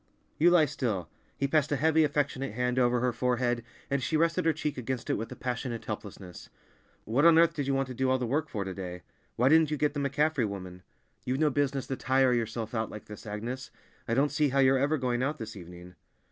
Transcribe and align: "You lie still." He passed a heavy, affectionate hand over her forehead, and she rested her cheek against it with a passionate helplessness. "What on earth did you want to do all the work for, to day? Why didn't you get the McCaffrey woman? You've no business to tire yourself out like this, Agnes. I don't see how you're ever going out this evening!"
"You 0.39 0.49
lie 0.49 0.65
still." 0.65 1.09
He 1.37 1.47
passed 1.47 1.71
a 1.71 1.75
heavy, 1.75 2.03
affectionate 2.03 2.53
hand 2.53 2.79
over 2.79 3.01
her 3.01 3.13
forehead, 3.13 3.63
and 3.87 4.01
she 4.01 4.17
rested 4.17 4.45
her 4.45 4.51
cheek 4.51 4.75
against 4.75 5.11
it 5.11 5.13
with 5.13 5.31
a 5.31 5.35
passionate 5.35 5.85
helplessness. 5.85 6.49
"What 7.05 7.23
on 7.23 7.37
earth 7.37 7.53
did 7.53 7.67
you 7.67 7.75
want 7.75 7.87
to 7.89 7.93
do 7.93 8.09
all 8.09 8.17
the 8.17 8.25
work 8.25 8.49
for, 8.49 8.63
to 8.65 8.73
day? 8.73 9.03
Why 9.35 9.47
didn't 9.47 9.69
you 9.69 9.77
get 9.77 9.93
the 9.93 9.99
McCaffrey 9.99 10.47
woman? 10.47 10.81
You've 11.23 11.37
no 11.37 11.51
business 11.51 11.85
to 11.85 11.95
tire 11.97 12.33
yourself 12.33 12.73
out 12.73 12.89
like 12.89 13.05
this, 13.05 13.27
Agnes. 13.27 13.69
I 14.07 14.15
don't 14.15 14.31
see 14.31 14.49
how 14.49 14.57
you're 14.57 14.75
ever 14.79 14.97
going 14.97 15.21
out 15.21 15.37
this 15.37 15.55
evening!" 15.55 15.93